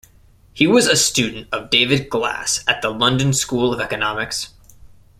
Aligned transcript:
He 0.51 0.65
was 0.65 0.87
a 0.87 0.95
student 0.95 1.47
of 1.51 1.69
David 1.69 2.09
Glass 2.09 2.63
at 2.67 2.81
the 2.81 2.89
London 2.89 3.33
School 3.33 3.71
of 3.71 3.79
Economics. 3.79 4.49